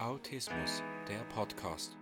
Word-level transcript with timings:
Autismus, 0.00 0.82
der 1.10 1.18
Podcast. 1.34 1.94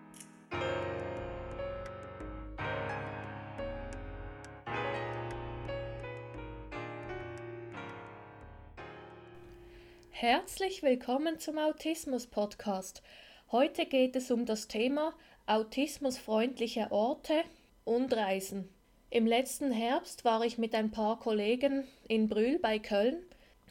Herzlich 10.11 10.84
willkommen 10.84 11.41
zum 11.41 11.59
Autismus-Podcast. 11.59 13.03
Heute 13.51 13.84
geht 13.84 14.15
es 14.15 14.30
um 14.30 14.46
das 14.46 14.69
Thema 14.69 15.12
autismusfreundliche 15.46 16.93
Orte 16.93 17.43
und 17.85 18.15
Reisen. 18.15 18.69
Im 19.10 19.27
letzten 19.27 19.73
Herbst 19.73 20.24
war 20.24 20.45
ich 20.45 20.57
mit 20.57 20.73
ein 20.77 20.93
paar 20.93 21.19
Kollegen 21.19 21.88
in 22.07 22.29
Brühl 22.29 22.60
bei 22.60 22.79
Köln 22.79 23.24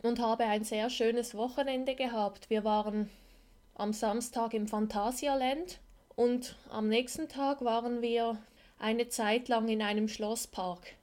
und 0.03 0.19
habe 0.19 0.43
ein 0.43 0.65
sehr 0.65 0.89
schönes 0.89 1.33
Wochenende 1.33 1.95
gehabt. 1.95 2.49
Wir 2.49 2.65
waren 2.65 3.09
am 3.77 3.93
Samstag 3.93 4.53
im 4.53 4.67
Phantasialand 4.67 5.79
und 6.15 6.55
am 6.69 6.89
nächsten 6.89 7.29
Tag 7.29 7.63
waren 7.63 8.01
wir 8.01 8.37
eine 8.79 9.07
Zeit 9.09 9.47
lang 9.49 9.67
in 9.69 9.81
einem 9.81 10.07
Schlosspark. 10.07 10.95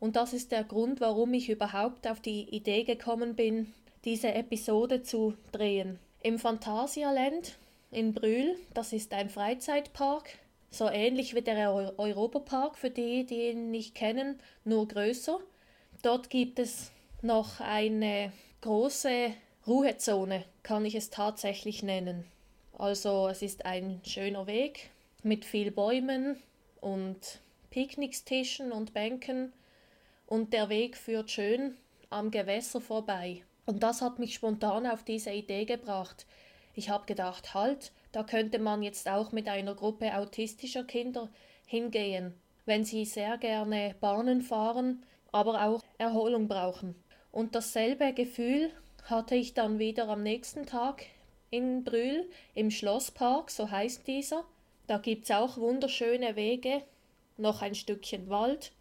Und 0.00 0.16
das 0.16 0.32
ist 0.32 0.52
der 0.52 0.64
Grund, 0.64 1.00
warum 1.00 1.32
ich 1.34 1.48
überhaupt 1.48 2.06
auf 2.06 2.20
die 2.20 2.42
Idee 2.54 2.82
gekommen 2.82 3.34
bin, 3.34 3.72
diese 4.04 4.34
Episode 4.34 5.02
zu 5.02 5.34
drehen. 5.52 5.98
Im 6.22 6.38
Phantasialand 6.38 7.56
in 7.90 8.12
Brühl, 8.12 8.56
das 8.74 8.92
ist 8.92 9.12
ein 9.12 9.30
Freizeitpark, 9.30 10.28
so 10.70 10.88
ähnlich 10.88 11.34
wie 11.34 11.42
der 11.42 11.72
Europapark 11.96 12.76
für 12.76 12.90
die, 12.90 13.24
die 13.24 13.50
ihn 13.50 13.70
nicht 13.70 13.94
kennen, 13.94 14.40
nur 14.64 14.88
größer. 14.88 15.38
Dort 16.02 16.28
gibt 16.28 16.58
es 16.58 16.90
noch 17.22 17.60
eine 17.60 18.32
große 18.60 19.32
Ruhezone, 19.66 20.44
kann 20.62 20.84
ich 20.84 20.94
es 20.94 21.10
tatsächlich 21.10 21.82
nennen. 21.82 22.24
Also 22.78 23.26
es 23.26 23.42
ist 23.42 23.66
ein 23.66 24.00
schöner 24.04 24.46
Weg 24.46 24.90
mit 25.24 25.44
viel 25.44 25.72
Bäumen 25.72 26.40
und 26.80 27.40
Picknickstischen 27.70 28.70
und 28.70 28.94
Bänken 28.94 29.52
und 30.26 30.52
der 30.52 30.68
Weg 30.68 30.96
führt 30.96 31.32
schön 31.32 31.76
am 32.10 32.30
Gewässer 32.30 32.80
vorbei. 32.80 33.42
Und 33.64 33.82
das 33.82 34.02
hat 34.02 34.20
mich 34.20 34.34
spontan 34.34 34.86
auf 34.86 35.02
diese 35.02 35.32
Idee 35.32 35.64
gebracht. 35.64 36.26
Ich 36.76 36.88
habe 36.88 37.06
gedacht, 37.06 37.52
halt, 37.52 37.90
da 38.12 38.22
könnte 38.22 38.60
man 38.60 38.84
jetzt 38.84 39.08
auch 39.08 39.32
mit 39.32 39.48
einer 39.48 39.74
Gruppe 39.74 40.16
autistischer 40.16 40.84
Kinder 40.84 41.28
hingehen, 41.66 42.34
wenn 42.66 42.84
sie 42.84 43.04
sehr 43.04 43.36
gerne 43.36 43.96
Bahnen 43.98 44.42
fahren, 44.42 45.02
aber 45.32 45.64
auch 45.64 45.82
Erholung 45.98 46.46
brauchen. 46.46 46.94
Und 47.32 47.56
dasselbe 47.56 48.12
Gefühl 48.12 48.70
hatte 49.06 49.34
ich 49.34 49.54
dann 49.54 49.78
wieder 49.78 50.08
am 50.08 50.22
nächsten 50.22 50.66
Tag 50.66 51.06
in 51.50 51.84
Brühl 51.84 52.28
im 52.54 52.70
Schlosspark, 52.70 53.50
so 53.50 53.70
heißt 53.70 54.06
dieser. 54.06 54.44
Da 54.86 54.98
gibt's 54.98 55.30
auch 55.30 55.56
wunderschöne 55.56 56.36
Wege, 56.36 56.82
noch 57.36 57.62
ein 57.62 57.74
Stückchen 57.74 58.28
Wald. 58.28 58.72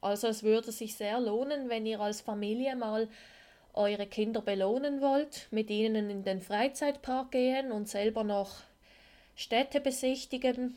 Also 0.00 0.28
es 0.28 0.42
würde 0.42 0.70
sich 0.70 0.94
sehr 0.94 1.18
lohnen, 1.18 1.68
wenn 1.68 1.86
ihr 1.86 2.00
als 2.00 2.20
Familie 2.20 2.76
mal 2.76 3.08
eure 3.74 4.06
Kinder 4.06 4.40
belohnen 4.40 5.00
wollt, 5.00 5.48
mit 5.50 5.70
ihnen 5.70 6.10
in 6.10 6.24
den 6.24 6.40
Freizeitpark 6.40 7.30
gehen 7.30 7.72
und 7.72 7.88
selber 7.88 8.24
noch 8.24 8.56
Städte 9.36 9.80
besichtigen, 9.80 10.76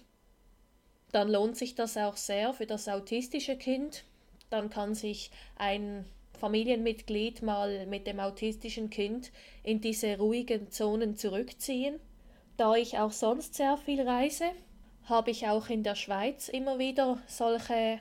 dann 1.12 1.30
lohnt 1.30 1.58
sich 1.58 1.76
das 1.76 1.98
auch 1.98 2.16
sehr 2.16 2.54
für 2.54 2.66
das 2.66 2.88
autistische 2.88 3.58
Kind. 3.58 4.04
Dann 4.50 4.70
kann 4.70 4.96
sich 4.96 5.32
ein 5.58 6.06
Familienmitglied 6.42 7.44
mal 7.44 7.86
mit 7.86 8.08
dem 8.08 8.20
autistischen 8.20 8.90
Kind 8.90 9.32
in 9.62 9.80
diese 9.80 10.18
ruhigen 10.18 10.72
Zonen 10.72 11.16
zurückziehen. 11.16 12.00
Da 12.58 12.74
ich 12.74 12.98
auch 12.98 13.12
sonst 13.12 13.54
sehr 13.54 13.78
viel 13.78 14.02
reise, 14.02 14.46
habe 15.06 15.30
ich 15.30 15.48
auch 15.48 15.70
in 15.70 15.84
der 15.84 15.94
Schweiz 15.94 16.50
immer 16.50 16.80
wieder 16.80 17.20
solche 17.28 18.00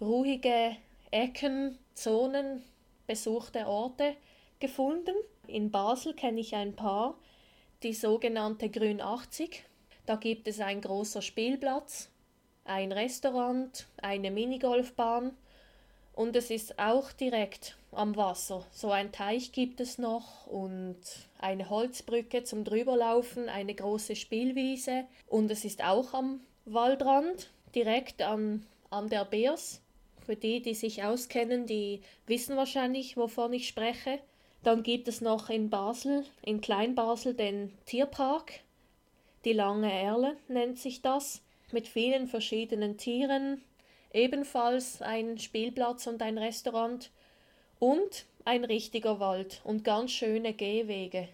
ruhige 0.00 0.76
Ecken, 1.10 1.78
Zonen, 1.94 2.62
besuchte 3.08 3.66
Orte 3.66 4.14
gefunden. 4.60 5.16
In 5.48 5.72
Basel 5.72 6.14
kenne 6.14 6.38
ich 6.38 6.54
ein 6.54 6.76
paar, 6.76 7.18
die 7.82 7.92
sogenannte 7.92 8.68
Grün 8.68 9.00
80. 9.00 9.64
Da 10.06 10.14
gibt 10.14 10.46
es 10.46 10.60
ein 10.60 10.80
großer 10.80 11.22
Spielplatz, 11.22 12.08
ein 12.64 12.92
Restaurant, 12.92 13.88
eine 14.00 14.30
Minigolfbahn 14.30 15.36
und 16.12 16.36
es 16.36 16.50
ist 16.50 16.78
auch 16.78 17.10
direkt 17.10 17.76
am 17.92 18.16
Wasser. 18.16 18.64
So 18.72 18.90
ein 18.90 19.12
Teich 19.12 19.52
gibt 19.52 19.80
es 19.80 19.98
noch 19.98 20.46
und 20.46 20.98
eine 21.38 21.70
Holzbrücke 21.70 22.44
zum 22.44 22.64
drüberlaufen, 22.64 23.48
eine 23.48 23.74
große 23.74 24.16
Spielwiese 24.16 25.04
und 25.26 25.50
es 25.50 25.64
ist 25.64 25.82
auch 25.82 26.14
am 26.14 26.40
Waldrand, 26.64 27.50
direkt 27.74 28.22
an, 28.22 28.66
an 28.90 29.08
der 29.08 29.24
Beers. 29.24 29.80
Für 30.24 30.36
die, 30.36 30.62
die 30.62 30.74
sich 30.74 31.02
auskennen, 31.02 31.66
die 31.66 32.02
wissen 32.26 32.56
wahrscheinlich, 32.56 33.16
wovon 33.16 33.52
ich 33.52 33.66
spreche. 33.66 34.20
Dann 34.62 34.82
gibt 34.82 35.08
es 35.08 35.20
noch 35.20 35.48
in 35.48 35.70
Basel, 35.70 36.24
in 36.42 36.60
Kleinbasel, 36.60 37.34
den 37.34 37.72
Tierpark. 37.86 38.60
Die 39.44 39.54
lange 39.54 39.90
Erle 39.90 40.36
nennt 40.48 40.78
sich 40.78 41.00
das, 41.00 41.42
mit 41.72 41.88
vielen 41.88 42.26
verschiedenen 42.26 42.98
Tieren, 42.98 43.62
ebenfalls 44.12 45.00
ein 45.00 45.38
Spielplatz 45.38 46.06
und 46.06 46.20
ein 46.20 46.36
Restaurant 46.36 47.10
und 47.80 48.26
ein 48.44 48.64
richtiger 48.64 49.18
Wald 49.18 49.60
und 49.64 49.82
ganz 49.82 50.12
schöne 50.12 50.52
Gehwege, 50.52 51.28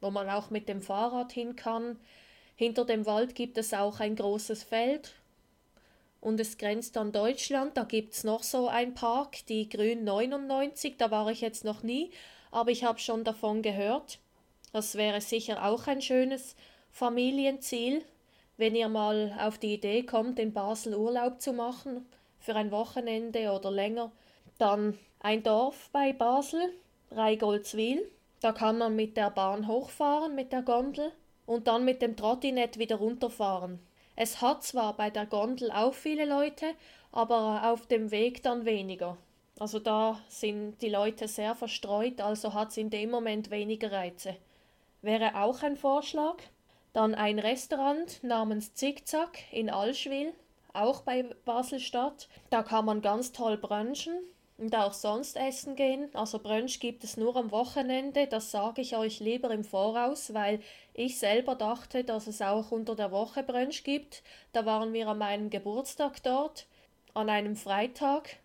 wo 0.00 0.10
man 0.10 0.30
auch 0.30 0.48
mit 0.48 0.68
dem 0.70 0.80
Fahrrad 0.80 1.32
hin 1.32 1.56
kann. 1.56 1.98
Hinter 2.56 2.86
dem 2.86 3.04
Wald 3.04 3.34
gibt 3.34 3.58
es 3.58 3.74
auch 3.74 4.00
ein 4.00 4.16
großes 4.16 4.62
Feld 4.62 5.12
und 6.20 6.40
es 6.40 6.56
grenzt 6.56 6.96
an 6.96 7.12
Deutschland. 7.12 7.76
Da 7.76 7.84
gibt 7.84 8.14
es 8.14 8.24
noch 8.24 8.42
so 8.42 8.68
ein 8.68 8.94
Park, 8.94 9.44
die 9.46 9.68
Grün 9.68 10.04
99, 10.04 10.96
da 10.96 11.10
war 11.10 11.30
ich 11.30 11.42
jetzt 11.42 11.64
noch 11.64 11.82
nie, 11.82 12.10
aber 12.50 12.70
ich 12.70 12.84
habe 12.84 12.98
schon 12.98 13.24
davon 13.24 13.60
gehört. 13.60 14.18
Das 14.72 14.94
wäre 14.94 15.20
sicher 15.20 15.64
auch 15.64 15.86
ein 15.86 16.02
schönes 16.02 16.56
Familienziel, 16.90 18.02
wenn 18.56 18.76
ihr 18.76 18.88
mal 18.88 19.36
auf 19.40 19.58
die 19.58 19.74
Idee 19.74 20.04
kommt, 20.04 20.38
in 20.38 20.52
Basel 20.52 20.94
Urlaub 20.94 21.40
zu 21.40 21.52
machen, 21.52 22.06
für 22.38 22.54
ein 22.54 22.70
Wochenende 22.70 23.50
oder 23.50 23.70
länger, 23.70 24.12
dann 24.58 24.98
ein 25.20 25.42
Dorf 25.42 25.88
bei 25.92 26.12
Basel, 26.12 26.72
Reigoldswil. 27.10 28.10
Da 28.40 28.52
kann 28.52 28.78
man 28.78 28.94
mit 28.94 29.16
der 29.16 29.30
Bahn 29.30 29.66
hochfahren, 29.66 30.34
mit 30.34 30.52
der 30.52 30.62
Gondel, 30.62 31.12
und 31.46 31.66
dann 31.66 31.84
mit 31.84 32.02
dem 32.02 32.16
Trottinett 32.16 32.78
wieder 32.78 32.96
runterfahren. 32.96 33.78
Es 34.16 34.40
hat 34.40 34.62
zwar 34.62 34.94
bei 34.96 35.10
der 35.10 35.26
Gondel 35.26 35.70
auch 35.72 35.94
viele 35.94 36.24
Leute, 36.24 36.66
aber 37.10 37.72
auf 37.72 37.86
dem 37.86 38.10
Weg 38.10 38.42
dann 38.42 38.64
weniger. 38.64 39.16
Also 39.58 39.78
da 39.78 40.20
sind 40.28 40.82
die 40.82 40.88
Leute 40.88 41.28
sehr 41.28 41.54
verstreut, 41.54 42.20
also 42.20 42.54
hat 42.54 42.70
es 42.70 42.76
in 42.76 42.90
dem 42.90 43.10
Moment 43.10 43.50
weniger 43.50 43.92
Reize. 43.92 44.36
Wäre 45.02 45.36
auch 45.42 45.62
ein 45.62 45.76
Vorschlag. 45.76 46.36
Dann 46.92 47.14
ein 47.14 47.38
Restaurant 47.38 48.22
namens 48.22 48.74
Zickzack 48.74 49.38
in 49.52 49.68
Allschwil, 49.68 50.32
auch 50.72 51.00
bei 51.00 51.24
Baselstadt. 51.44 52.28
Da 52.50 52.62
kann 52.62 52.84
man 52.84 53.02
ganz 53.02 53.32
toll 53.32 53.56
brunchen 53.56 54.14
und 54.56 54.74
auch 54.74 54.92
sonst 54.92 55.36
essen 55.36 55.76
gehen. 55.76 56.08
Also 56.14 56.38
Brunch 56.38 56.78
gibt 56.80 57.04
es 57.04 57.16
nur 57.16 57.36
am 57.36 57.50
Wochenende, 57.50 58.26
das 58.26 58.50
sage 58.50 58.82
ich 58.82 58.96
euch 58.96 59.20
lieber 59.20 59.50
im 59.50 59.64
Voraus, 59.64 60.32
weil 60.32 60.60
ich 60.92 61.18
selber 61.18 61.54
dachte, 61.54 62.04
dass 62.04 62.26
es 62.26 62.40
auch 62.40 62.70
unter 62.70 62.94
der 62.94 63.10
Woche 63.10 63.42
Brunch 63.42 63.82
gibt. 63.82 64.22
Da 64.52 64.64
waren 64.64 64.92
wir 64.92 65.08
an 65.08 65.18
meinem 65.18 65.50
Geburtstag 65.50 66.22
dort, 66.22 66.66
an 67.14 67.28
einem 67.28 67.56
Freitag. 67.56 68.36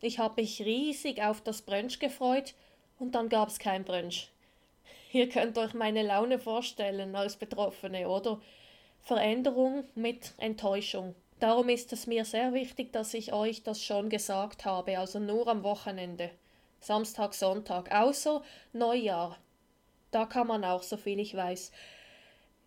Ich 0.00 0.18
habe 0.18 0.42
mich 0.42 0.60
riesig 0.60 1.22
auf 1.22 1.40
das 1.40 1.62
Brunch 1.62 1.98
gefreut 1.98 2.54
und 2.98 3.14
dann 3.14 3.28
gab 3.28 3.48
es 3.48 3.58
kein 3.58 3.84
Brunch. 3.84 4.30
Ihr 5.12 5.28
könnt 5.28 5.56
euch 5.56 5.74
meine 5.74 6.02
Laune 6.02 6.38
vorstellen 6.38 7.14
als 7.14 7.36
Betroffene, 7.36 8.08
oder? 8.08 8.40
Veränderung 9.02 9.84
mit 9.94 10.32
Enttäuschung. 10.38 11.14
Darum 11.40 11.68
ist 11.68 11.92
es 11.92 12.06
mir 12.06 12.24
sehr 12.24 12.52
wichtig, 12.52 12.92
dass 12.92 13.12
ich 13.14 13.32
euch 13.32 13.62
das 13.62 13.82
schon 13.82 14.08
gesagt 14.08 14.64
habe, 14.64 14.98
also 14.98 15.18
nur 15.18 15.48
am 15.48 15.62
Wochenende. 15.62 16.30
Samstag, 16.80 17.34
Sonntag, 17.34 17.92
außer 17.92 18.42
Neujahr. 18.72 19.38
Da 20.10 20.26
kann 20.26 20.46
man 20.46 20.64
auch, 20.64 20.82
so 20.82 20.96
viel 20.96 21.18
ich 21.18 21.34
weiß. 21.34 21.72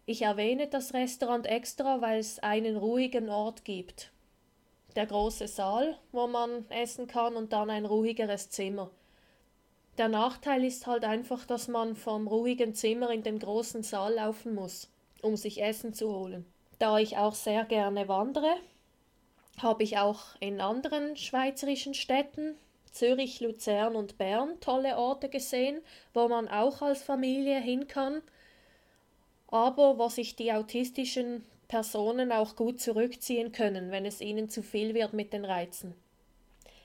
Ich 0.05 0.21
erwähne 0.21 0.67
das 0.67 0.93
Restaurant 0.93 1.45
extra, 1.45 2.01
weil 2.01 2.19
es 2.19 2.39
einen 2.39 2.77
ruhigen 2.77 3.29
Ort 3.29 3.63
gibt. 3.63 4.11
Der 4.95 5.05
große 5.05 5.47
Saal, 5.47 5.97
wo 6.11 6.27
man 6.27 6.69
essen 6.69 7.07
kann, 7.07 7.35
und 7.35 7.53
dann 7.53 7.69
ein 7.69 7.85
ruhigeres 7.85 8.49
Zimmer. 8.49 8.89
Der 9.97 10.09
Nachteil 10.09 10.63
ist 10.63 10.87
halt 10.87 11.03
einfach, 11.03 11.45
dass 11.45 11.67
man 11.67 11.95
vom 11.95 12.27
ruhigen 12.27 12.73
Zimmer 12.75 13.11
in 13.11 13.23
den 13.23 13.39
großen 13.39 13.83
Saal 13.83 14.15
laufen 14.15 14.53
muss, 14.55 14.89
um 15.21 15.35
sich 15.35 15.61
Essen 15.61 15.93
zu 15.93 16.13
holen. 16.13 16.45
Da 16.79 16.97
ich 16.99 17.17
auch 17.17 17.35
sehr 17.35 17.65
gerne 17.65 18.07
wandere, 18.07 18.55
habe 19.61 19.83
ich 19.83 19.97
auch 19.97 20.35
in 20.39 20.61
anderen 20.61 21.15
schweizerischen 21.17 21.93
Städten, 21.93 22.55
Zürich, 22.91 23.41
Luzern 23.41 23.95
und 23.95 24.17
Bern, 24.17 24.59
tolle 24.59 24.97
Orte 24.97 25.29
gesehen, 25.29 25.81
wo 26.13 26.27
man 26.27 26.47
auch 26.47 26.81
als 26.81 27.03
Familie 27.03 27.59
hin 27.59 27.87
kann. 27.87 28.21
aber 29.47 29.97
wo 29.97 30.09
sich 30.09 30.35
die 30.35 30.51
autistischen 30.51 31.45
Personen 31.67 32.31
auch 32.31 32.55
gut 32.55 32.79
zurückziehen 32.81 33.51
können, 33.51 33.91
wenn 33.91 34.05
es 34.05 34.21
ihnen 34.21 34.49
zu 34.49 34.61
viel 34.61 34.93
wird 34.93 35.13
mit 35.13 35.33
den 35.33 35.45
Reizen. 35.45 35.95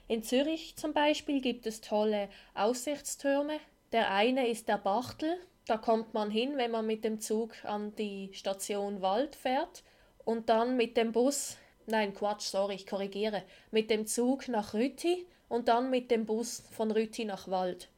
In 0.07 0.23
Zürich 0.23 0.75
zum 0.75 0.93
Beispiel 0.93 1.41
gibt 1.41 1.65
es 1.65 1.81
tolle 1.81 2.29
Aussichtstürme. 2.53 3.59
Der 3.93 4.11
eine 4.11 4.47
ist 4.47 4.67
der 4.67 4.79
Bachtel, 4.79 5.37
da 5.67 5.77
kommt 5.77 6.15
man 6.15 6.31
hin, 6.31 6.57
wenn 6.57 6.71
man 6.71 6.87
mit 6.87 7.03
dem 7.03 7.19
Zug 7.19 7.63
an 7.63 7.95
die 7.95 8.31
Station 8.33 9.03
Wald 9.03 9.35
fährt. 9.35 9.83
Und 10.25 10.49
dann 10.49 10.77
mit 10.77 10.97
dem 10.97 11.11
Bus, 11.11 11.57
nein 11.85 12.13
Quatsch, 12.15 12.47
sorry, 12.47 12.73
ich 12.73 12.87
korrigiere, 12.87 13.43
mit 13.69 13.91
dem 13.91 14.07
Zug 14.07 14.47
nach 14.47 14.73
Rütti 14.73 15.27
und 15.47 15.67
dann 15.67 15.91
mit 15.91 16.09
dem 16.09 16.25
Bus 16.25 16.63
von 16.71 16.89
Rütti 16.89 17.23
nach 17.23 17.47
Wald. 17.49 17.89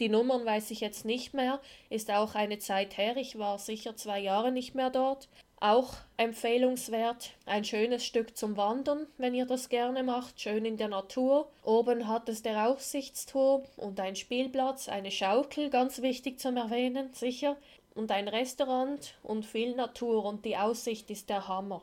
Die 0.00 0.08
Nummern 0.08 0.44
weiß 0.44 0.72
ich 0.72 0.80
jetzt 0.80 1.04
nicht 1.04 1.32
mehr, 1.32 1.60
ist 1.90 2.10
auch 2.10 2.34
eine 2.34 2.58
Zeit 2.58 2.96
her, 2.96 3.16
ich 3.16 3.38
war 3.38 3.60
sicher 3.60 3.94
zwei 3.94 4.18
Jahre 4.18 4.50
nicht 4.50 4.74
mehr 4.74 4.90
dort, 4.90 5.28
auch 5.64 5.94
empfehlenswert, 6.18 7.30
ein 7.46 7.64
schönes 7.64 8.04
Stück 8.04 8.36
zum 8.36 8.58
Wandern, 8.58 9.06
wenn 9.16 9.34
ihr 9.34 9.46
das 9.46 9.70
gerne 9.70 10.02
macht, 10.02 10.38
schön 10.38 10.66
in 10.66 10.76
der 10.76 10.88
Natur. 10.88 11.48
Oben 11.64 12.06
hat 12.06 12.28
es 12.28 12.42
der 12.42 12.68
Aussichtsturm 12.68 13.62
und 13.78 13.98
ein 13.98 14.14
Spielplatz, 14.14 14.90
eine 14.90 15.10
Schaukel, 15.10 15.70
ganz 15.70 16.02
wichtig 16.02 16.38
zum 16.38 16.58
Erwähnen, 16.58 17.14
sicher, 17.14 17.56
und 17.94 18.10
ein 18.10 18.28
Restaurant 18.28 19.14
und 19.22 19.46
viel 19.46 19.74
Natur 19.74 20.26
und 20.26 20.44
die 20.44 20.58
Aussicht 20.58 21.10
ist 21.10 21.30
der 21.30 21.48
Hammer. 21.48 21.80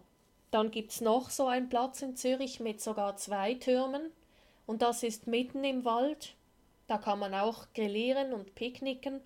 Dann 0.52 0.70
gibt's 0.70 1.02
noch 1.02 1.32
so 1.32 1.48
einen 1.48 1.70
Platz 1.70 2.04
in 2.04 2.16
Zürich 2.16 2.60
mit 2.60 2.82
sogar 2.82 3.18
zwei 3.18 3.56
Türmen 3.56 4.12
und 4.68 4.84
das 4.84 5.02
ist 5.02 5.26
mitten 5.26 5.64
im 5.64 5.86
Wald. 5.86 6.36
Da 6.88 7.00
kann 7.00 7.18
man 7.18 7.34
auch 7.34 7.66
grillieren 7.74 8.34
und 8.34 8.54
picknicken. 8.54 9.22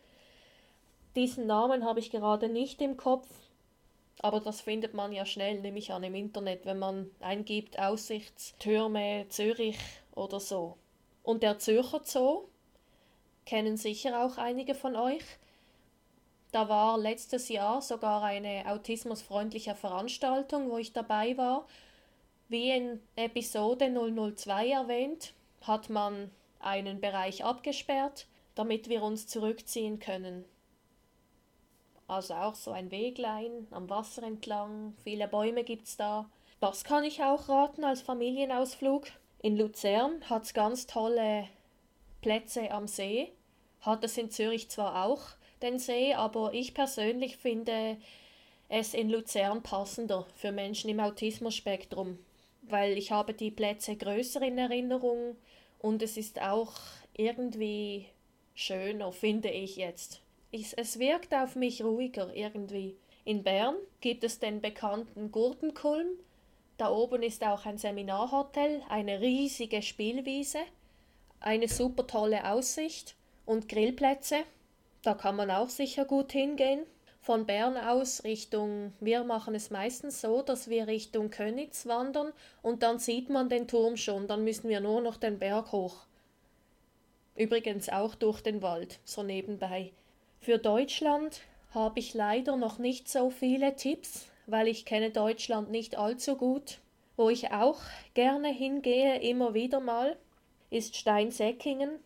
Diesen 1.18 1.46
Namen 1.46 1.84
habe 1.84 2.00
ich 2.00 2.10
gerade 2.10 2.48
nicht 2.48 2.81
im 2.81 2.96
Kopf, 2.96 3.28
aber 4.21 4.39
das 4.39 4.62
findet 4.62 4.94
man 4.94 5.12
ja 5.12 5.25
schnell, 5.25 5.59
nehme 5.59 5.79
ich 5.79 5.91
an, 5.91 6.03
im 6.03 6.15
Internet, 6.15 6.65
wenn 6.65 6.79
man 6.79 7.12
eingibt 7.19 7.79
Aussichtstürme 7.79 9.25
Zürich 9.29 9.77
oder 10.13 10.39
so. 10.39 10.77
Und 11.23 11.44
der 11.44 11.59
Zürcher 11.59 12.01
Zoo 12.03 12.47
kennen 13.45 13.77
sicher 13.77 14.23
auch 14.23 14.38
einige 14.38 14.73
von 14.73 14.95
euch. 14.95 15.23
Da 16.51 16.69
war 16.69 16.97
letztes 16.97 17.50
Jahr 17.50 17.81
sogar 17.81 18.23
eine 18.23 18.63
autismusfreundliche 18.67 19.75
Veranstaltung, 19.75 20.69
wo 20.69 20.77
ich 20.77 20.94
dabei 20.94 21.35
war. 21.38 21.67
Wie 22.47 22.71
in 22.71 23.01
Episode 23.15 23.91
002 23.91 24.69
erwähnt, 24.69 25.33
hat 25.62 25.89
man 25.89 26.31
einen 26.59 27.01
Bereich 27.01 27.44
abgesperrt, 27.44 28.27
damit 28.53 28.88
wir 28.88 29.03
uns 29.03 29.27
zurückziehen 29.27 30.00
können 30.00 30.45
also 32.07 32.34
auch 32.36 32.56
so 32.56 32.72
ein 32.72 32.92
Weglein 32.92 33.68
am 33.72 33.90
Wasser 33.90 34.24
entlang, 34.24 34.96
viele 35.04 35.28
Bäume 35.28 35.63
gibt's 35.63 35.98
da. 35.98 36.30
Das 36.60 36.84
kann 36.84 37.04
ich 37.04 37.24
auch 37.24 37.50
raten 37.50 37.84
als 37.84 38.02
Familienausflug. 38.02 39.07
In 39.42 39.57
Luzern 39.57 40.24
hat's 40.30 40.54
ganz 40.54 40.88
tolle 40.88 41.48
Plätze 42.22 42.72
am 42.72 42.88
See. 42.88 43.31
Hat 43.81 44.04
es 44.04 44.18
in 44.18 44.31
Zürich 44.31 44.69
zwar 44.69 45.06
auch 45.06 45.22
den 45.62 45.80
See, 45.80 46.13
aber 46.13 46.54
ich 46.54 46.74
persönlich 46.74 47.38
finde 47.38 47.98
es 48.69 48.94
in 48.94 49.10
Luzern 49.10 49.62
passender 49.62 50.25
für 50.36 50.51
Menschen 50.51 50.90
im 50.90 51.00
Autismus-Spektrum, 51.00 52.18
weil 52.63 52.98
ich 52.98 53.12
habe 53.12 53.34
die 53.34 53.51
Plätze 53.51 53.96
größer 53.96 54.42
in 54.42 54.58
Erinnerung 54.58 55.36
und 55.80 56.01
es 56.01 56.18
ist 56.18 56.42
auch 56.42 56.74
irgendwie 57.16 58.08
schöner, 58.56 59.12
finde 59.12 59.50
ich 59.50 59.75
jetzt 59.75 60.22
es 60.51 61.00
wirkt 61.00 61.33
auf 61.33 61.56
mich 61.56 61.83
ruhiger 61.83 62.33
irgendwie. 62.33 62.97
In 63.25 63.44
Bern 63.44 63.75
gibt 64.01 64.24
es 64.24 64.39
den 64.39 64.62
bekannten 64.62 65.31
Gurtenkulm. 65.31 66.07
Da 66.77 66.92
oben 66.92 67.24
ist 67.24 67.44
auch 67.44 67.65
ein 67.65 67.77
Seminarhotel, 67.77 68.81
eine 68.89 69.19
riesige 69.19 69.81
Spielwiese, 69.81 70.59
eine 71.39 71.68
super 71.68 72.06
tolle 72.06 72.50
Aussicht 72.50 73.15
und 73.45 73.68
Grillplätze. 73.68 74.44
Da 75.01 75.13
kann 75.13 75.36
man 75.36 75.50
auch 75.51 75.69
sicher 75.69 76.06
gut 76.06 76.31
hingehen. 76.31 76.86
Von 77.19 77.48
Bern 77.48 77.75
aus 77.75 78.24
Richtung, 78.24 78.94
wir 79.00 79.24
machen 79.24 79.56
es 79.56 79.71
meistens 79.71 80.21
so, 80.21 80.44
dass 80.44 80.69
wir 80.69 80.86
Richtung 80.86 81.31
Könitz 81.31 81.88
wandern 81.88 82.31
und 82.62 82.83
dann 82.83 83.00
sieht 83.00 83.31
man 83.31 83.50
den 83.50 83.68
Turm 83.68 83.98
schon, 83.98 84.27
dann 84.27 84.44
müssen 84.44 84.69
wir 84.69 84.80
nur 84.80 85.01
noch 85.01 85.18
den 85.18 85.39
Berg 85.39 85.71
hoch. 85.71 86.06
Übrigens 87.36 87.89
auch 87.89 88.13
durch 88.13 88.41
den 88.41 88.62
Wald, 88.62 89.00
so 89.06 89.24
nebenbei. 89.24 89.91
Für 90.45 90.59
Deutschland 90.59 91.42
habe 91.74 91.97
ich 91.97 92.13
leider 92.13 92.56
noch 92.56 92.77
nicht 92.77 93.09
so 93.09 93.31
viele 93.31 93.75
Tipps, 93.75 94.27
weil 94.45 94.68
ich 94.68 94.86
kenne 94.86 95.09
Deutschland 95.09 95.71
nicht 95.71 95.97
allzu 95.97 96.38
gut. 96.38 96.77
Wo 97.18 97.31
ich 97.31 97.50
auch 97.50 97.80
gerne 98.13 98.50
hingehe, 98.50 99.19
immer 99.21 99.56
wieder 99.56 99.80
mal, 99.80 100.15
ist 100.69 100.95
Steinsäckingen. 100.97 102.00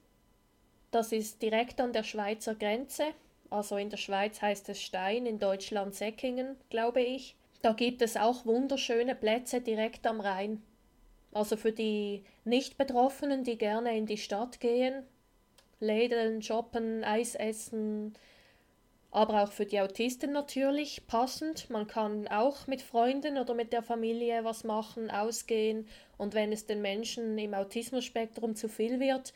Das 0.89 1.11
ist 1.11 1.41
direkt 1.41 1.81
an 1.81 1.91
der 1.91 2.03
Schweizer 2.03 2.55
Grenze. 2.55 3.07
Also 3.49 3.75
in 3.75 3.89
der 3.89 3.97
Schweiz 3.97 4.41
heißt 4.41 4.69
es 4.69 4.81
Stein, 4.81 5.25
in 5.25 5.39
Deutschland 5.39 5.93
Säckingen, 5.93 6.55
glaube 6.69 7.01
ich. 7.01 7.35
Da 7.61 7.73
gibt 7.73 8.01
es 8.01 8.15
auch 8.15 8.45
wunderschöne 8.45 9.15
Plätze 9.15 9.59
direkt 9.59 10.07
am 10.07 10.21
Rhein. 10.21 10.63
Also 11.33 11.57
für 11.57 11.73
die 11.73 12.23
Nicht-Betroffenen, 12.45 13.43
die 13.43 13.57
gerne 13.57 13.97
in 13.97 14.05
die 14.05 14.17
Stadt 14.17 14.61
gehen, 14.61 15.03
Läden, 15.79 16.41
shoppen, 16.41 17.03
Eis 17.03 17.35
essen, 17.35 18.13
aber 19.11 19.43
auch 19.43 19.51
für 19.51 19.65
die 19.65 19.79
Autisten 19.79 20.31
natürlich 20.31 21.07
passend. 21.07 21.69
Man 21.69 21.87
kann 21.87 22.27
auch 22.27 22.67
mit 22.67 22.81
Freunden 22.81 23.37
oder 23.37 23.53
mit 23.53 23.73
der 23.73 23.81
Familie 23.81 24.43
was 24.43 24.63
machen, 24.63 25.09
ausgehen 25.09 25.87
und 26.17 26.33
wenn 26.33 26.51
es 26.51 26.65
den 26.65 26.81
Menschen 26.81 27.37
im 27.37 27.53
Autismusspektrum 27.53 28.55
zu 28.55 28.69
viel 28.69 28.99
wird, 28.99 29.33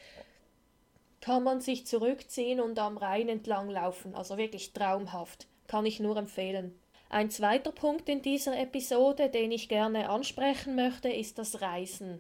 kann 1.22 1.44
man 1.44 1.62
sich 1.62 1.88
zurückziehen 1.88 2.60
und 2.60 2.78
am 2.80 2.98
Rhein 2.98 3.30
entlang 3.30 3.70
laufen. 3.70 4.14
Also 4.14 4.38
wirklich 4.38 4.74
traumhaft. 4.74 5.48
Kann 5.68 5.86
ich 5.86 6.02
nur 6.02 6.18
empfehlen. 6.18 6.78
Ein 7.10 7.30
zweiter 7.30 7.72
Punkt 7.72 8.10
in 8.10 8.22
dieser 8.22 8.60
Episode, 8.60 9.30
den 9.30 9.52
ich 9.52 9.70
gerne 9.70 10.10
ansprechen 10.10 10.76
möchte, 10.76 11.10
ist 11.10 11.38
das 11.38 11.62
Reisen. 11.62 12.20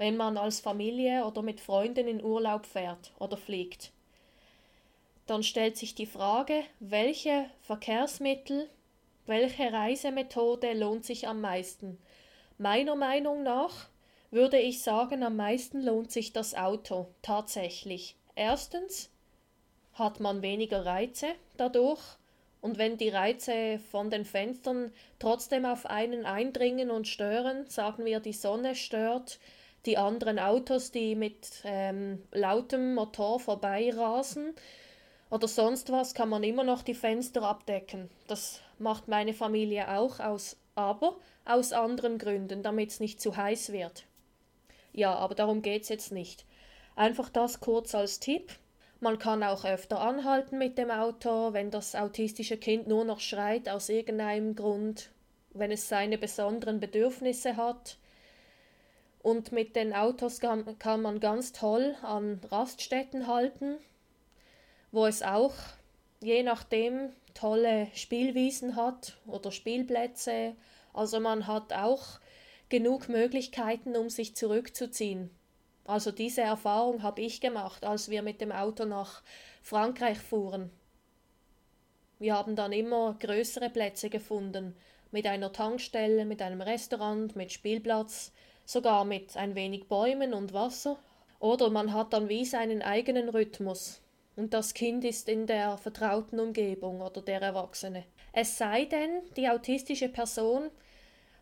Wenn 0.00 0.16
man 0.16 0.38
als 0.38 0.60
Familie 0.60 1.26
oder 1.26 1.42
mit 1.42 1.60
Freunden 1.60 2.08
in 2.08 2.24
Urlaub 2.24 2.64
fährt 2.64 3.12
oder 3.18 3.36
fliegt 3.36 3.92
dann 5.30 5.44
stellt 5.44 5.76
sich 5.76 5.94
die 5.94 6.06
Frage, 6.06 6.64
welche 6.80 7.48
Verkehrsmittel, 7.60 8.68
welche 9.26 9.72
Reisemethode 9.72 10.72
lohnt 10.72 11.04
sich 11.04 11.28
am 11.28 11.40
meisten. 11.40 11.98
Meiner 12.58 12.96
Meinung 12.96 13.44
nach 13.44 13.88
würde 14.32 14.58
ich 14.58 14.82
sagen, 14.82 15.22
am 15.22 15.36
meisten 15.36 15.82
lohnt 15.82 16.10
sich 16.10 16.32
das 16.32 16.56
Auto 16.56 17.06
tatsächlich. 17.22 18.16
Erstens 18.34 19.08
hat 19.92 20.18
man 20.18 20.42
weniger 20.42 20.84
Reize 20.84 21.28
dadurch 21.56 22.02
und 22.60 22.78
wenn 22.78 22.96
die 22.96 23.10
Reize 23.10 23.78
von 23.92 24.10
den 24.10 24.24
Fenstern 24.24 24.92
trotzdem 25.20 25.64
auf 25.64 25.86
einen 25.86 26.26
eindringen 26.26 26.90
und 26.90 27.06
stören, 27.06 27.68
sagen 27.68 28.04
wir 28.04 28.18
die 28.18 28.32
Sonne 28.32 28.74
stört, 28.74 29.38
die 29.86 29.96
anderen 29.96 30.38
Autos, 30.38 30.90
die 30.90 31.14
mit 31.14 31.62
ähm, 31.64 32.22
lautem 32.32 32.94
Motor 32.94 33.40
vorbeirasen, 33.40 34.54
oder 35.30 35.46
sonst 35.46 35.92
was 35.92 36.14
kann 36.14 36.28
man 36.28 36.42
immer 36.42 36.64
noch 36.64 36.82
die 36.82 36.94
Fenster 36.94 37.42
abdecken. 37.42 38.10
Das 38.26 38.60
macht 38.78 39.06
meine 39.08 39.32
Familie 39.32 39.88
auch 39.96 40.18
aus, 40.18 40.56
aber 40.74 41.16
aus 41.44 41.72
anderen 41.72 42.18
Gründen, 42.18 42.62
damit 42.62 42.90
es 42.90 43.00
nicht 43.00 43.20
zu 43.20 43.36
heiß 43.36 43.72
wird. 43.72 44.04
Ja, 44.92 45.14
aber 45.14 45.34
darum 45.34 45.62
geht 45.62 45.82
es 45.82 45.88
jetzt 45.88 46.10
nicht. 46.10 46.44
Einfach 46.96 47.28
das 47.28 47.60
kurz 47.60 47.94
als 47.94 48.18
Tipp. 48.18 48.52
Man 48.98 49.18
kann 49.18 49.42
auch 49.42 49.64
öfter 49.64 50.00
anhalten 50.00 50.58
mit 50.58 50.76
dem 50.76 50.90
Auto, 50.90 51.52
wenn 51.52 51.70
das 51.70 51.94
autistische 51.94 52.58
Kind 52.58 52.88
nur 52.88 53.04
noch 53.04 53.20
schreit 53.20 53.68
aus 53.68 53.88
irgendeinem 53.88 54.54
Grund, 54.56 55.10
wenn 55.54 55.70
es 55.70 55.88
seine 55.88 56.18
besonderen 56.18 56.80
Bedürfnisse 56.80 57.56
hat. 57.56 57.96
Und 59.22 59.52
mit 59.52 59.76
den 59.76 59.92
Autos 59.92 60.40
kann, 60.40 60.78
kann 60.78 61.02
man 61.02 61.20
ganz 61.20 61.52
toll 61.52 61.94
an 62.02 62.40
Raststätten 62.50 63.26
halten, 63.26 63.76
wo 64.92 65.06
es 65.06 65.22
auch 65.22 65.54
je 66.22 66.42
nachdem 66.42 67.10
tolle 67.34 67.88
Spielwiesen 67.94 68.76
hat 68.76 69.18
oder 69.26 69.52
Spielplätze. 69.52 70.54
Also 70.92 71.20
man 71.20 71.46
hat 71.46 71.72
auch 71.72 72.18
genug 72.68 73.08
Möglichkeiten, 73.08 73.96
um 73.96 74.08
sich 74.08 74.36
zurückzuziehen. 74.36 75.30
Also 75.84 76.12
diese 76.12 76.42
Erfahrung 76.42 77.02
habe 77.02 77.20
ich 77.20 77.40
gemacht, 77.40 77.84
als 77.84 78.10
wir 78.10 78.22
mit 78.22 78.40
dem 78.40 78.52
Auto 78.52 78.84
nach 78.84 79.22
Frankreich 79.62 80.18
fuhren. 80.18 80.70
Wir 82.18 82.36
haben 82.36 82.54
dann 82.54 82.72
immer 82.72 83.16
größere 83.18 83.70
Plätze 83.70 84.10
gefunden, 84.10 84.76
mit 85.10 85.26
einer 85.26 85.52
Tankstelle, 85.52 86.24
mit 86.24 86.42
einem 86.42 86.60
Restaurant, 86.60 87.34
mit 87.34 87.50
Spielplatz, 87.50 88.32
sogar 88.70 89.04
mit 89.04 89.36
ein 89.36 89.54
wenig 89.54 89.88
Bäumen 89.88 90.34
und 90.34 90.52
Wasser. 90.52 90.98
Oder 91.38 91.70
man 91.70 91.92
hat 91.92 92.12
dann 92.12 92.28
wie 92.28 92.44
seinen 92.44 92.82
eigenen 92.82 93.30
Rhythmus 93.30 94.02
und 94.36 94.54
das 94.54 94.74
Kind 94.74 95.04
ist 95.04 95.28
in 95.28 95.46
der 95.46 95.76
vertrauten 95.76 96.40
Umgebung 96.40 97.00
oder 97.00 97.20
der 97.20 97.42
Erwachsene. 97.42 98.04
Es 98.32 98.56
sei 98.56 98.84
denn, 98.84 99.22
die 99.36 99.48
autistische 99.48 100.08
Person 100.08 100.70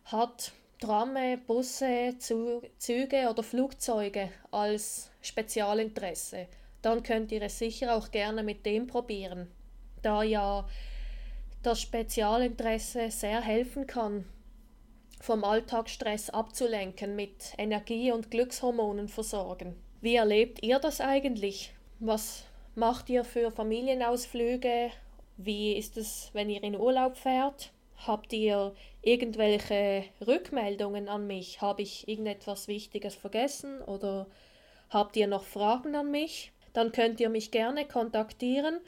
hat 0.05 0.51
Trame, 0.79 1.37
Busse, 1.37 2.15
Züge 2.17 3.29
oder 3.29 3.43
Flugzeuge 3.43 4.31
als 4.51 5.11
Spezialinteresse. 5.21 6.47
Dann 6.81 7.03
könnt 7.03 7.31
ihr 7.31 7.41
es 7.41 7.59
sicher 7.59 7.95
auch 7.95 8.11
gerne 8.11 8.43
mit 8.43 8.65
dem 8.65 8.87
probieren, 8.87 9.51
da 10.01 10.23
ja 10.23 10.67
das 11.61 11.81
Spezialinteresse 11.81 13.11
sehr 13.11 13.41
helfen 13.41 13.85
kann, 13.85 14.25
vom 15.19 15.43
Alltagsstress 15.43 16.29
abzulenken, 16.29 17.15
mit 17.15 17.53
Energie 17.57 18.11
und 18.11 18.31
Glückshormonen 18.31 19.07
versorgen. 19.07 19.75
Wie 20.01 20.15
erlebt 20.15 20.63
ihr 20.63 20.79
das 20.79 21.01
eigentlich? 21.01 21.73
Was 21.99 22.45
macht 22.75 23.09
ihr 23.09 23.23
für 23.23 23.51
Familienausflüge? 23.51 24.91
Wie 25.37 25.73
ist 25.73 25.97
es, 25.97 26.29
wenn 26.33 26.49
ihr 26.49 26.63
in 26.63 26.75
Urlaub 26.75 27.17
fährt? 27.17 27.71
Habt 28.07 28.31
ihr 28.31 28.73
irgendwelche 29.01 30.05
Rückmeldungen 30.25 31.09
an 31.09 31.27
mich? 31.27 31.61
Habe 31.61 31.81
ich 31.81 32.07
irgendetwas 32.07 32.69
Wichtiges 32.69 33.15
vergessen 33.15 33.81
oder 33.81 34.27
habt 34.89 35.17
ihr 35.17 35.27
noch 35.27 35.43
Fragen 35.43 35.95
an 35.95 36.09
mich? 36.11 36.53
Dann 36.71 36.93
könnt 36.93 37.19
ihr 37.19 37.29
mich 37.29 37.51
gerne 37.51 37.85
kontaktieren 37.85 38.79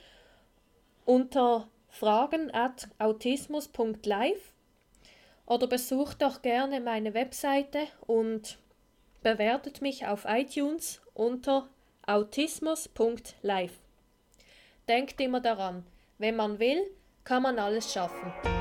unter 1.05 1.67
fragen 1.89 2.51
at 2.53 2.87
autismus.live 2.99 4.53
oder 5.45 5.67
besucht 5.67 6.21
doch 6.21 6.41
gerne 6.41 6.79
meine 6.79 7.13
Webseite 7.13 7.87
und 8.07 8.57
bewertet 9.21 9.81
mich 9.81 10.07
auf 10.07 10.25
iTunes 10.27 11.01
unter 11.13 11.69
autismus.live. 12.05 13.79
Denkt 14.87 15.21
immer 15.21 15.39
daran, 15.41 15.85
wenn 16.17 16.35
man 16.35 16.59
will, 16.59 16.81
kann 17.23 17.43
man 17.43 17.59
alles 17.59 17.93
schaffen. 17.93 18.60